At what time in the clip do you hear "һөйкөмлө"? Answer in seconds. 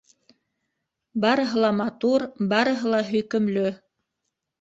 3.11-3.67